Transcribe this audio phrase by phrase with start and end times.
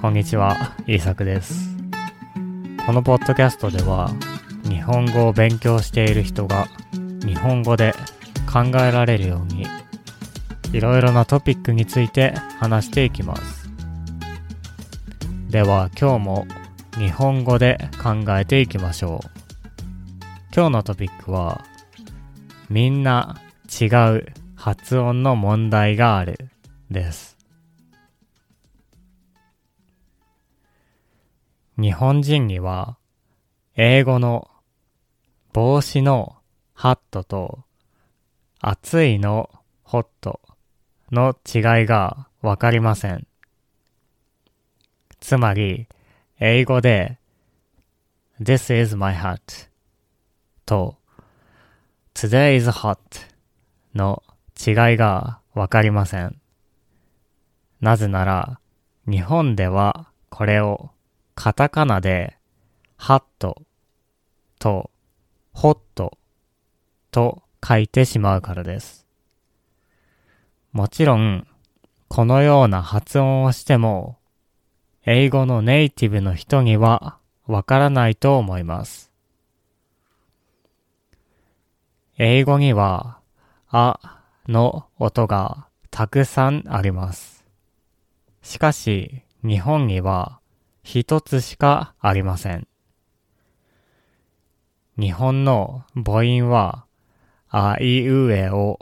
[0.00, 1.76] こんにちは、イーサクです。
[2.86, 4.12] このポッドキャストでは、
[4.62, 6.68] 日本語を勉強している人が
[7.26, 7.92] 日本語で
[8.50, 9.66] 考えられるように、
[10.72, 13.68] いろいろなトピックについて話していきます。
[15.50, 16.46] では今日も
[16.96, 19.30] 日本語で考えていきましょう。
[20.54, 21.64] 今日のトピックは、
[22.70, 26.50] みんな違う発音の問題がある
[26.88, 27.37] です。
[31.80, 32.98] 日本人には
[33.76, 34.50] 英語の
[35.52, 36.34] 帽子の
[36.74, 37.60] ハットと
[38.60, 39.48] 暑いの
[39.84, 40.40] ホット
[41.12, 43.28] の違いがわかりません。
[45.20, 45.86] つまり
[46.40, 47.18] 英語で
[48.40, 49.68] This is my hat
[50.66, 50.96] と
[52.12, 52.98] Today is hot
[53.94, 54.24] の
[54.58, 56.40] 違いがわかりません。
[57.80, 58.58] なぜなら
[59.08, 60.90] 日本ではこれを
[61.40, 62.36] カタカナで
[62.96, 63.62] ハット
[64.58, 64.90] と
[65.52, 66.18] ホット
[67.12, 69.06] と書いてしまうからです。
[70.72, 71.46] もちろん、
[72.08, 74.18] このような発音をしても、
[75.06, 79.12] 英語のネイティブの人にはわからないと思います。
[82.16, 83.20] 英語には、
[83.68, 87.44] あの音がたくさんあります。
[88.42, 90.40] しかし、日本には
[90.82, 92.66] 一つしかありません。
[94.98, 96.84] 日本の母音は、
[97.50, 98.78] あいうえお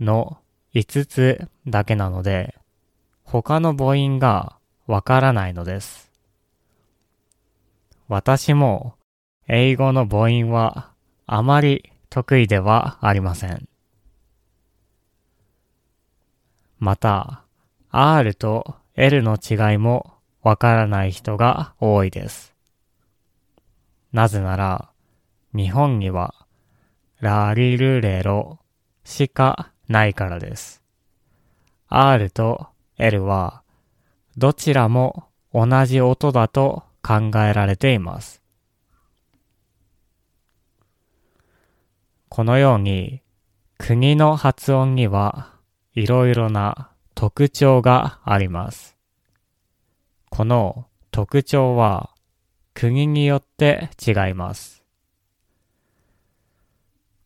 [0.00, 0.38] の
[0.74, 2.54] 5つだけなので、
[3.24, 6.12] 他の母音がわからないのです。
[8.08, 8.94] 私も
[9.48, 10.92] 英語の母音は
[11.26, 13.68] あまり得意ではありません。
[16.78, 17.42] また、
[17.90, 20.15] R と L の違いも
[20.46, 22.54] わからない人が多いです。
[24.12, 24.90] なぜなら、
[25.52, 26.46] 日本には
[27.18, 28.60] ラリルレロ
[29.02, 30.84] しかないからです。
[31.88, 33.64] R と L は
[34.36, 38.40] どちらも同じ音だと考えられています。
[42.28, 43.20] このように
[43.78, 45.54] 国の発音には
[45.94, 48.95] いろいろな特徴があります。
[50.36, 52.10] この特徴は
[52.74, 54.84] 国によって違います。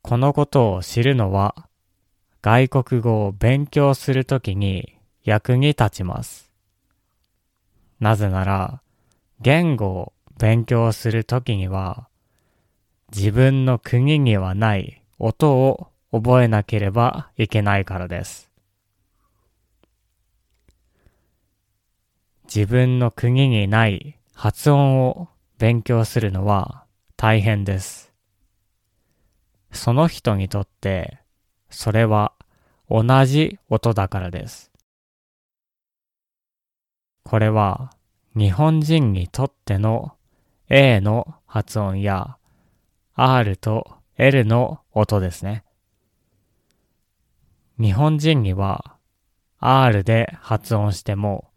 [0.01, 1.67] このことを知るのは
[2.41, 6.53] 外国語を勉強するときに役に立ちます。
[7.99, 8.81] なぜなら
[9.41, 12.07] 言語を勉強するときには
[13.13, 18.50] 自分の国にはない音を覚えなければいけないからです。
[22.53, 25.29] 自分の国にない発音を
[25.59, 26.85] 勉強するのは
[27.17, 28.13] 大変です。
[29.71, 31.21] その人にとって
[31.69, 32.33] それは
[32.89, 34.73] 同じ音だからです。
[37.23, 37.93] これは
[38.37, 40.15] 日本人にとっての
[40.69, 42.37] A の発音や
[43.15, 45.63] R と L の音ですね。
[47.79, 48.97] 日本人には
[49.61, 51.50] R で発音しても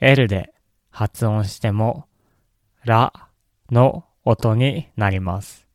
[0.00, 0.52] L で
[0.90, 2.06] 発音しても
[2.84, 3.12] ラ
[3.70, 5.66] の音になります。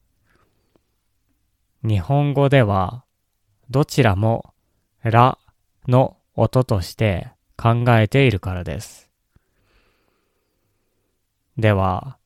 [1.83, 3.05] 日本語では
[3.69, 4.53] どちらも
[5.03, 5.37] ラ
[5.87, 9.09] の音として考えているからです。
[11.57, 12.17] では、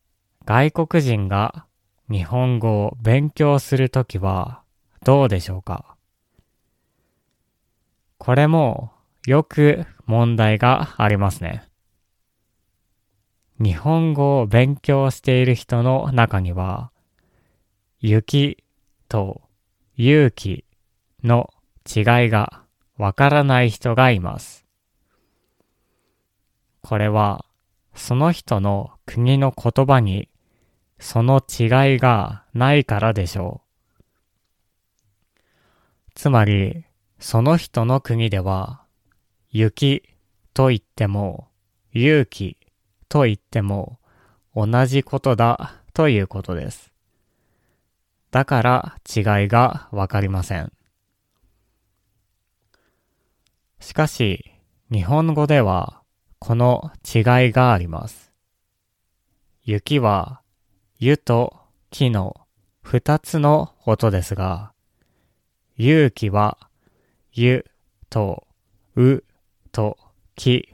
[0.46, 1.66] 外国人が
[2.10, 4.62] 日本語を勉強するときは
[5.04, 5.96] どうでしょうか？
[8.18, 8.92] これも
[9.26, 11.64] よく問題がありますね。
[13.64, 16.92] 日本語を勉強している人の中には、
[18.02, 18.62] 雪
[19.08, 19.42] と
[19.96, 20.66] 勇気
[21.24, 21.50] の
[21.88, 22.64] 違いが
[22.98, 24.66] わからない人がいます。
[26.82, 27.46] これは
[27.96, 30.28] その人の国の言葉に
[31.00, 33.64] その違いがないからでしょう。
[36.16, 36.84] つまり、
[37.18, 38.84] その人の国では、
[39.50, 40.04] 雪
[40.54, 41.48] と言っても、
[41.94, 42.58] 勇気
[43.14, 44.00] と言っても
[44.56, 46.92] 同じことだということです。
[48.32, 50.74] だから違いがわかりません。
[53.80, 54.56] しかし、
[54.92, 56.02] 日本語では
[56.40, 58.34] この違いがあります。
[59.62, 60.42] 雪は、
[60.98, 61.56] ゆと
[61.92, 62.36] きの
[62.82, 64.74] 二つの音ですが、
[65.78, 66.58] 勇気は、
[67.32, 67.64] ゆ
[68.10, 68.48] と
[68.96, 69.24] う
[69.72, 70.00] と
[70.36, 70.74] き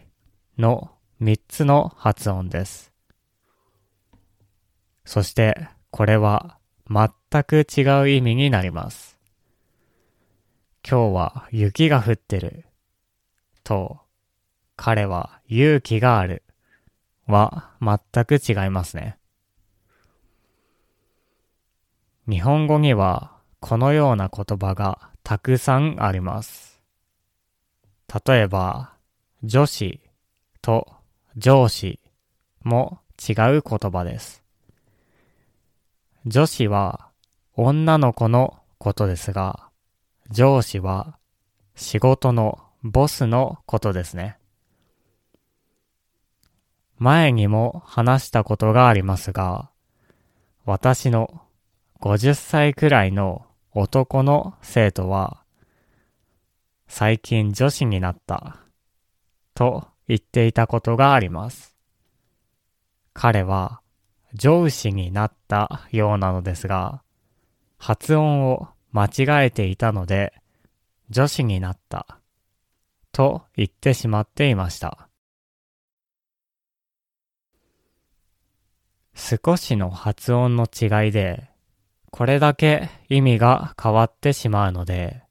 [0.57, 0.91] の
[1.21, 2.94] 3つの発音です。
[5.06, 6.57] そしてこれは
[6.89, 9.18] 全く違う意味になります。
[10.88, 12.66] 今日は雪が降ってる
[13.63, 14.00] と
[14.75, 16.44] 彼は勇気がある
[17.27, 19.18] は全く違いますね。
[22.30, 26.80] 日本語にはこのような言葉がたくさんあります。
[28.25, 28.94] 例えば、
[29.44, 30.00] 女子
[30.62, 30.99] と
[31.39, 32.01] 上司
[32.63, 34.44] も違う言葉です。
[36.25, 37.07] 女子は
[37.56, 39.69] 女の子のことですが、
[40.30, 41.18] 上司は
[41.75, 44.38] 仕事のボスのことですね。
[46.97, 49.69] 前にも話したことがありますが、
[50.65, 51.41] 私の
[52.01, 55.41] 50歳くらいの男の生徒は、
[56.89, 58.57] 最近女子になった
[59.53, 61.76] と言っていたことがあります。
[63.14, 63.80] 彼は
[64.34, 67.04] 上司になったようなのですが、
[67.78, 70.34] 発音を間違えていたので、
[71.12, 72.20] 女子になった
[73.12, 75.10] と言ってしまっていました。
[79.14, 81.52] 少しの発音の違いで、
[82.10, 85.22] これだけ意味が変わってしまうので、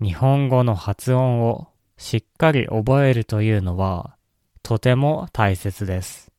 [0.00, 4.16] 日本語の発音をしっかり覚えるというのは
[4.62, 6.30] とても大切です。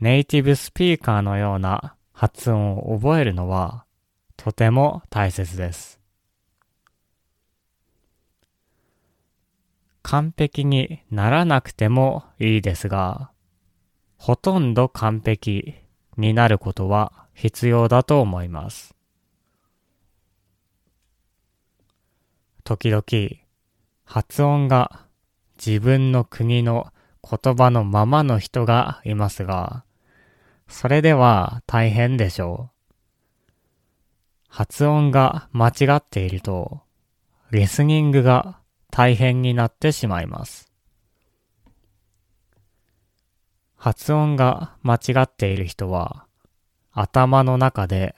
[0.00, 3.84] ネイティブスピーカーのような発音を覚えるのは
[4.36, 6.00] とても大切です。
[10.02, 13.30] 完璧にならなくてもいいですが、
[14.16, 15.74] ほとんど完璧
[16.16, 18.94] になることは必要だと思います。
[22.64, 23.47] 時々
[24.10, 25.04] 発音が
[25.62, 26.86] 自分の国の
[27.22, 29.84] 言葉のままの人がいますが、
[30.66, 32.70] それでは大変でしょ
[33.52, 33.54] う。
[34.48, 36.80] 発音が間違っていると、
[37.50, 38.58] リスニングが
[38.90, 40.72] 大変になってしまいます。
[43.76, 46.24] 発音が間違っている人は、
[46.92, 48.16] 頭の中で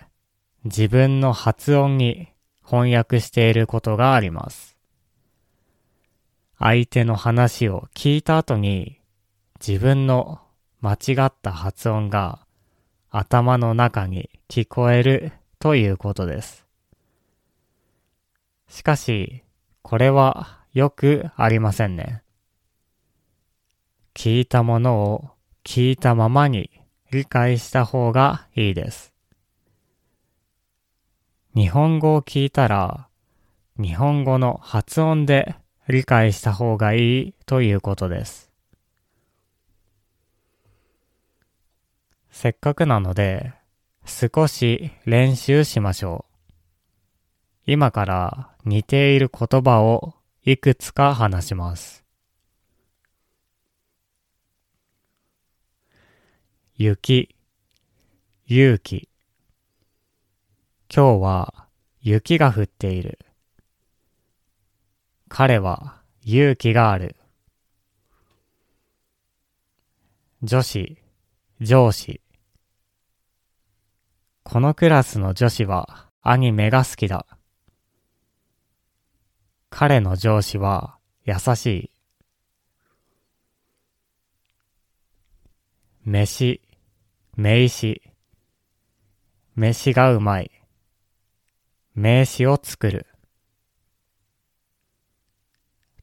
[0.62, 2.28] 自分の発音に
[2.64, 4.69] 翻訳していることがあります。
[6.62, 9.00] 相手の話を聞いた後に
[9.66, 10.40] 自分の
[10.82, 12.40] 間違った発音が
[13.08, 16.66] 頭の中に聞こえるということです。
[18.68, 19.42] しかし、
[19.80, 22.22] これはよくありませんね。
[24.12, 25.30] 聞いたものを
[25.64, 26.70] 聞いたままに
[27.10, 29.14] 理解した方がいいです。
[31.54, 33.08] 日本語を聞いたら、
[33.78, 35.54] 日本語の発音で
[35.90, 38.50] 理解した方がいいということです。
[42.30, 43.52] せっかくなので、
[44.06, 46.30] 少し練習しましょう。
[47.66, 50.14] 今から似ている言葉を
[50.44, 52.04] いくつか話します。
[56.76, 57.36] 雪、
[58.46, 59.08] 勇気。
[60.92, 61.68] 今日は
[62.00, 63.18] 雪が降っている。
[65.32, 67.14] 彼は勇気がある。
[70.42, 70.98] 女子、
[71.60, 72.20] 上司。
[74.42, 77.26] このクラスの女子はアニメが好きだ。
[79.70, 81.90] 彼の上司は優しい。
[86.04, 86.60] 飯、
[87.36, 88.02] 名詞。
[89.54, 90.50] 飯がうまい。
[91.94, 93.06] 名詞を作る。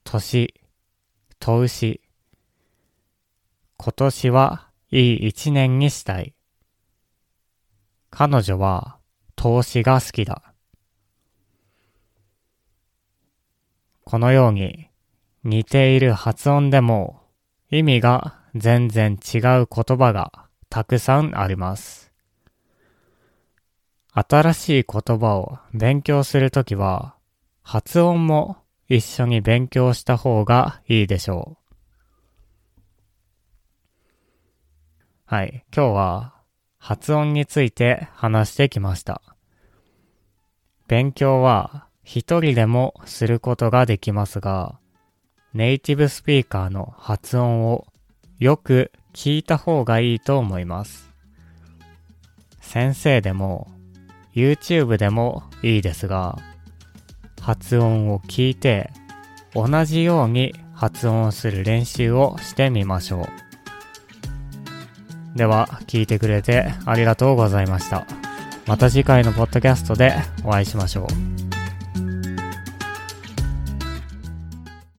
[0.09, 0.53] 年、
[1.37, 1.99] 投資。
[3.75, 6.33] 今年はいい一年にしたい。
[8.09, 8.99] 彼女は
[9.35, 10.53] 投資が好きだ。
[14.05, 14.89] このように
[15.43, 17.21] 似ている発音でも
[17.69, 22.13] 意味が全然違う言葉がたくさんあります。
[24.13, 27.15] 新しい言葉を勉強するときは、
[27.61, 28.57] 発音も
[28.89, 31.67] 一緒に勉強した方がいいでしょう。
[35.25, 36.33] はい、今日は
[36.77, 39.21] 発音について話してきました。
[40.87, 44.79] 勉強は一人でもすることができますが、
[45.53, 47.87] ネイティブスピーカーの発音を
[48.39, 51.11] よく聞いた方がいいと思います。
[52.61, 53.67] 先生でも
[54.33, 56.37] YouTube でもいいですが、
[57.47, 58.91] 発音を聞いて
[59.53, 63.29] 同じように発音する練習をしてみましょ
[65.33, 65.37] う。
[65.37, 68.05] では、聞いてくれてありがとうございました。
[68.65, 70.13] また次回のポッドキャストで
[70.43, 71.07] お会いしましょ
[71.43, 71.46] う。